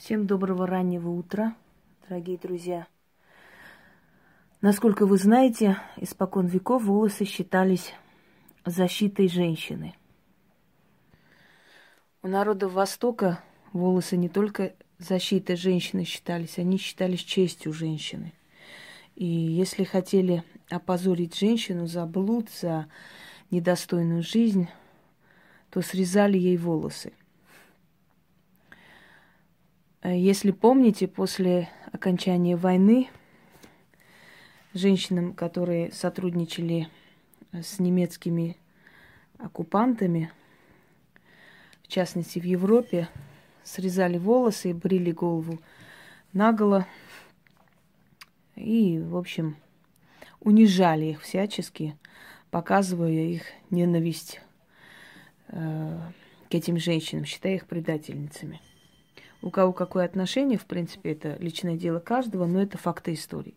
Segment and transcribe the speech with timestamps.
[0.00, 1.54] Всем доброго раннего утра,
[2.08, 2.86] дорогие друзья.
[4.62, 7.92] Насколько вы знаете, испокон веков волосы считались
[8.64, 9.94] защитой женщины.
[12.22, 13.44] У народов Востока
[13.74, 18.32] волосы не только защитой женщины считались, они считались честью женщины.
[19.16, 22.86] И если хотели опозорить женщину за блуд, за
[23.50, 24.66] недостойную жизнь,
[25.68, 27.12] то срезали ей волосы.
[30.02, 33.08] Э, если помните, после окончания войны
[34.72, 36.88] женщинам, которые сотрудничали
[37.52, 38.56] с немецкими
[39.38, 40.30] оккупантами,
[41.82, 43.08] в частности в Европе,
[43.64, 45.60] срезали волосы и брили голову
[46.32, 46.86] наголо.
[48.54, 49.56] И, в общем,
[50.40, 51.96] унижали их всячески,
[52.50, 54.40] показывая их ненависть
[55.48, 56.00] э,
[56.48, 58.60] к этим женщинам, считая их предательницами.
[59.42, 63.54] У кого какое отношение, в принципе, это личное дело каждого, но это факты истории.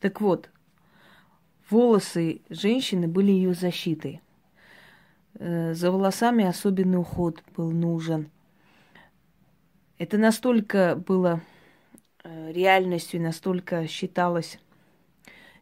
[0.00, 0.50] Так вот,
[1.70, 4.20] волосы женщины были ее защитой.
[5.34, 8.30] Э, за волосами особенный уход был нужен.
[9.98, 11.40] Это настолько было
[12.22, 14.58] э, реальностью, настолько считалось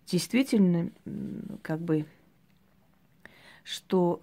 [0.07, 0.91] действительно,
[1.63, 2.07] как бы,
[3.65, 4.21] что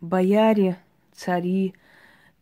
[0.00, 0.78] бояре,
[1.12, 1.74] цари,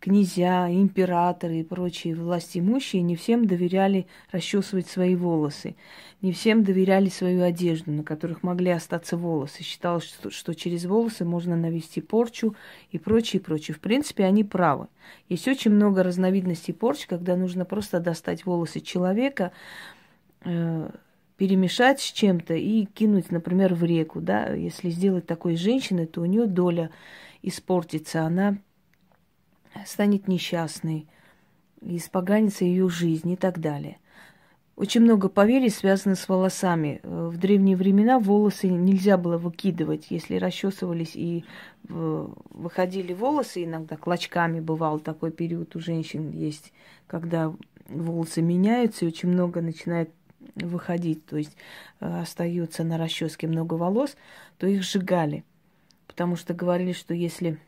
[0.00, 5.76] князья, императоры и прочие властимущие не всем доверяли расчесывать свои волосы,
[6.22, 9.62] не всем доверяли свою одежду, на которых могли остаться волосы.
[9.62, 12.54] Считалось, что, что через волосы можно навести порчу
[12.90, 13.74] и прочее, прочее.
[13.74, 14.88] В принципе, они правы.
[15.28, 19.52] Есть очень много разновидностей порч, когда нужно просто достать волосы человека,
[20.44, 20.90] э,
[21.36, 24.20] перемешать с чем-то и кинуть, например, в реку.
[24.20, 24.52] Да?
[24.54, 26.90] Если сделать такой женщиной, то у нее доля
[27.42, 28.58] испортится, она
[29.86, 31.06] станет несчастной,
[31.80, 33.98] испоганится ее жизнь и так далее.
[34.78, 37.00] Очень много поверий связано с волосами.
[37.02, 40.06] В древние времена волосы нельзя было выкидывать.
[40.10, 41.44] Если расчесывались и
[41.88, 46.72] э, выходили волосы, иногда клочками бывал такой период у женщин есть,
[47.08, 47.52] когда
[47.88, 50.10] волосы меняются и очень много начинает
[50.54, 51.56] выходить, то есть
[51.98, 54.16] э, остается на расческе много волос,
[54.58, 55.42] то их сжигали.
[56.06, 57.58] Потому что говорили, что если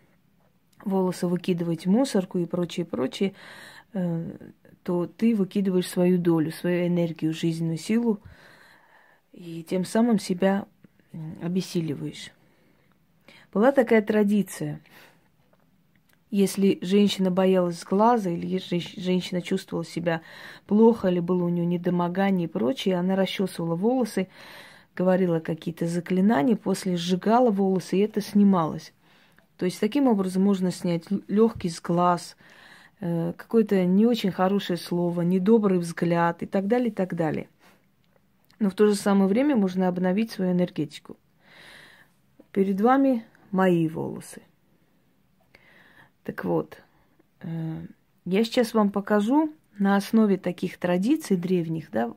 [0.85, 3.35] волосы выкидывать в мусорку и прочее, прочее,
[3.93, 4.31] э,
[4.83, 8.21] то ты выкидываешь свою долю, свою энергию, жизненную силу,
[9.33, 10.67] и тем самым себя
[11.43, 12.31] обессиливаешь.
[13.53, 14.81] Была такая традиция.
[16.31, 18.61] Если женщина боялась глаза, или
[19.01, 20.23] женщина чувствовала себя
[20.67, 24.29] плохо, или было у нее недомогание и прочее, она расчесывала волосы,
[24.95, 28.93] говорила какие-то заклинания, после сжигала волосы, и это снималось.
[29.61, 32.39] То есть таким образом можно снять легкий сглаз,
[33.01, 37.47] э, какое-то не очень хорошее слово, недобрый взгляд и так далее, и так далее.
[38.59, 41.19] Но в то же самое время можно обновить свою энергетику.
[42.53, 44.41] Перед вами мои волосы.
[46.25, 46.83] Так вот,
[47.43, 47.83] э,
[48.25, 52.15] я сейчас вам покажу на основе таких традиций древних, да,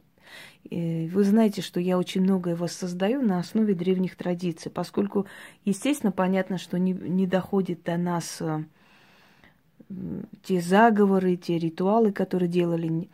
[0.70, 5.28] вы знаете, что я очень многое воссоздаю на основе древних традиций, поскольку,
[5.66, 8.64] естественно, понятно, что не, не доходит до нас э,
[10.42, 13.10] те заговоры, те ритуалы, которые делали.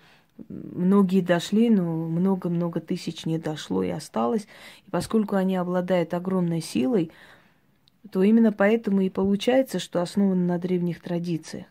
[0.47, 4.47] Многие дошли, но много-много тысяч не дошло и осталось.
[4.85, 7.11] И поскольку они обладают огромной силой,
[8.11, 11.65] то именно поэтому и получается, что основано на древних традициях.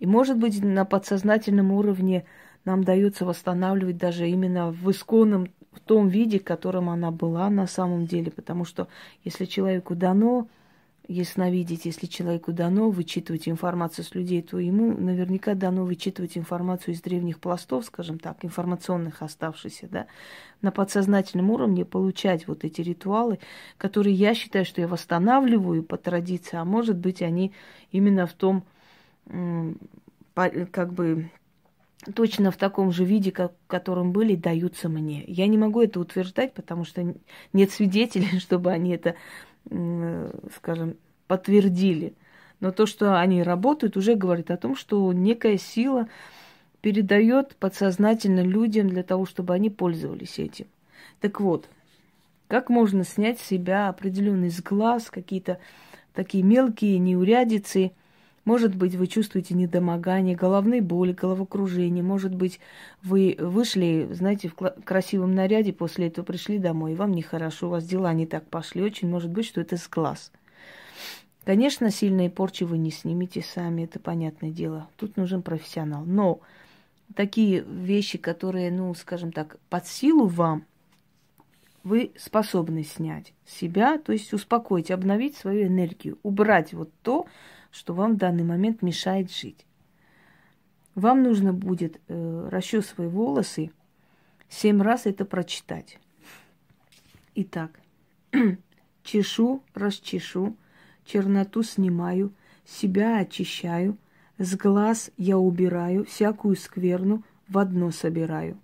[0.00, 2.24] И, может быть, на подсознательном уровне–
[2.64, 7.66] нам дается восстанавливать даже именно в исконном, в том виде, в котором она была на
[7.66, 8.30] самом деле.
[8.30, 8.88] Потому что
[9.24, 10.48] если человеку дано
[11.08, 17.00] ясновидеть, если человеку дано вычитывать информацию с людей, то ему наверняка дано вычитывать информацию из
[17.00, 20.06] древних пластов, скажем так, информационных оставшихся, да,
[20.62, 23.40] на подсознательном уровне получать вот эти ритуалы,
[23.76, 27.52] которые я считаю, что я восстанавливаю по традиции, а может быть они
[27.90, 28.62] именно в том,
[30.34, 31.28] как бы
[32.14, 35.24] точно в таком же виде, как, в котором были, даются мне.
[35.26, 37.14] Я не могу это утверждать, потому что
[37.52, 39.14] нет свидетелей, чтобы они это,
[40.54, 42.14] скажем, подтвердили.
[42.60, 46.08] Но то, что они работают, уже говорит о том, что некая сила
[46.80, 50.66] передает подсознательно людям для того, чтобы они пользовались этим.
[51.20, 51.68] Так вот,
[52.48, 55.58] как можно снять с себя определенный сглаз, какие-то
[56.14, 57.92] такие мелкие неурядицы–
[58.50, 62.02] может быть, вы чувствуете недомогание, головные боли, головокружение.
[62.02, 62.58] Может быть,
[63.00, 67.86] вы вышли, знаете, в красивом наряде, после этого пришли домой, и вам нехорошо, у вас
[67.86, 68.82] дела не так пошли.
[68.82, 70.32] Очень может быть, что это с глаз.
[71.44, 74.88] Конечно, сильные порчи вы не снимете сами, это понятное дело.
[74.96, 76.04] Тут нужен профессионал.
[76.04, 76.40] Но
[77.14, 80.64] такие вещи, которые, ну, скажем так, под силу вам,
[81.84, 87.28] вы способны снять себя, то есть успокоить, обновить свою энергию, убрать вот то,
[87.70, 89.64] что вам в данный момент мешает жить.
[90.94, 93.70] Вам нужно будет э, расчесывая волосы,
[94.48, 95.98] семь раз это прочитать.
[97.34, 97.80] Итак,
[99.02, 100.56] чешу, расчешу,
[101.04, 102.32] черноту снимаю,
[102.64, 103.96] себя очищаю,
[104.38, 108.58] с глаз я убираю, всякую скверну в одно собираю.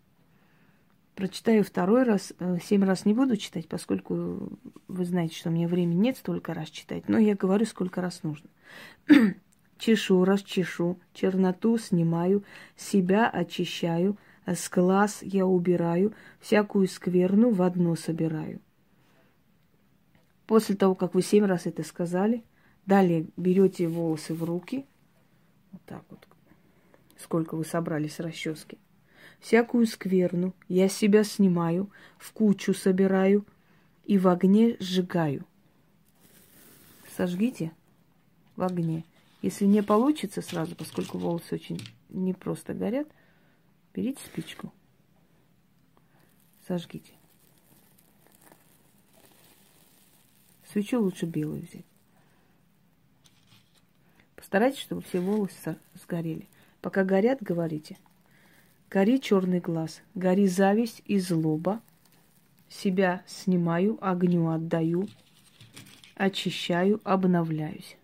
[1.17, 4.53] Прочитаю второй раз, э, семь раз не буду читать, поскольку
[4.87, 8.23] вы знаете, что у меня времени нет столько раз читать, но я говорю, сколько раз
[8.23, 8.51] нужно.
[9.79, 12.45] чешу, расчешу, черноту снимаю,
[12.77, 18.61] себя очищаю, с глаз я убираю, всякую скверну в одно собираю.
[20.47, 22.45] После того, как вы семь раз это сказали,
[22.85, 24.85] далее берете волосы в руки,
[25.73, 26.29] вот так вот,
[27.17, 28.77] сколько вы собрали с расчески.
[29.41, 33.45] Всякую скверну я себя снимаю, в кучу собираю
[34.05, 35.45] и в огне сжигаю.
[37.17, 37.73] Сожгите
[38.57, 39.05] в огне.
[39.43, 43.07] Если не получится сразу, поскольку волосы очень непросто горят,
[43.95, 44.73] берите спичку,
[46.67, 47.13] сожгите.
[50.73, 51.85] Свечу лучше белую взять.
[54.35, 56.49] Постарайтесь, чтобы все волосы сгорели.
[56.81, 57.97] Пока горят, говорите.
[58.89, 61.81] Гори черный глаз, гори зависть и злоба.
[62.69, 65.09] Себя снимаю, огню отдаю,
[66.15, 67.97] очищаю, обновляюсь.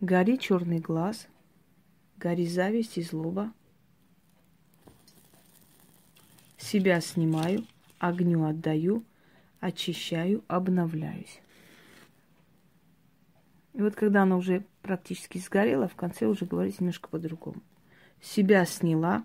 [0.00, 1.28] Гори черный глаз,
[2.16, 3.52] гори зависть и злоба.
[6.58, 7.64] Себя снимаю,
[7.98, 9.04] огню отдаю,
[9.60, 11.40] очищаю, обновляюсь.
[13.72, 17.62] И вот когда она уже практически сгорела, в конце уже говорить немножко по-другому.
[18.20, 19.24] Себя сняла,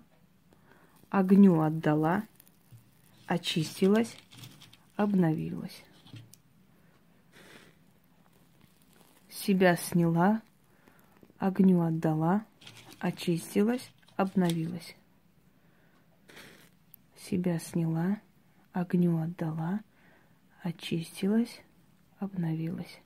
[1.10, 2.24] огню отдала,
[3.26, 4.16] очистилась,
[4.96, 5.82] обновилась.
[9.28, 10.42] Себя сняла,
[11.38, 12.46] огню отдала,
[13.00, 14.94] очистилась, обновилась.
[17.16, 18.20] Себя сняла,
[18.72, 19.80] огню отдала,
[20.62, 21.60] очистилась,
[22.18, 23.00] обновилась.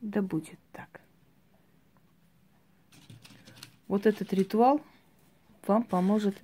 [0.00, 1.03] Да будет так.
[3.88, 4.80] Вот этот ритуал
[5.66, 6.36] вам поможет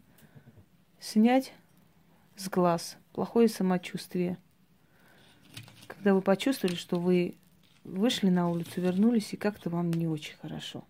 [0.99, 1.53] снять
[2.37, 4.39] с глаз плохое самочувствие.
[5.87, 7.37] Когда вы почувствовали, что вы
[7.85, 10.85] вышли на улицу, вернулись, и как-то вам не очень хорошо.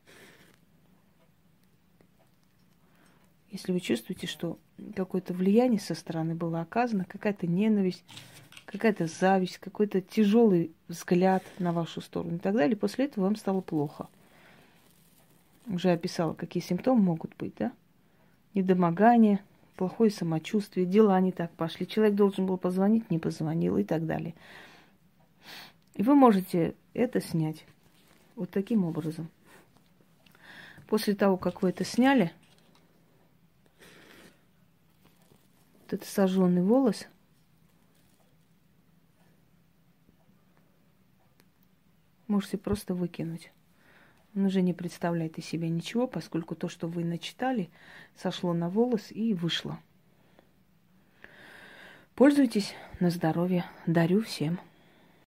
[3.50, 4.58] Если вы чувствуете, что
[4.94, 8.04] какое-то влияние со стороны было оказано, какая-то ненависть,
[8.64, 13.60] какая-то зависть, какой-то тяжелый взгляд на вашу сторону и так далее, после этого вам стало
[13.60, 14.08] плохо.
[15.70, 17.72] Уже описала, какие симптомы могут быть, да?
[18.54, 19.40] Недомогание,
[19.76, 24.34] плохое самочувствие, дела не так пошли, человек должен был позвонить, не позвонил и так далее.
[25.94, 27.64] И вы можете это снять
[28.34, 29.28] вот таким образом.
[30.88, 32.32] После того, как вы это сняли,
[35.82, 37.06] вот этот сожженный волос,
[42.26, 43.52] можете просто выкинуть.
[44.34, 47.68] Он уже не представляет из себя ничего, поскольку то, что вы начитали,
[48.16, 49.78] сошло на волос и вышло.
[52.14, 53.64] Пользуйтесь на здоровье.
[53.86, 54.60] Дарю всем.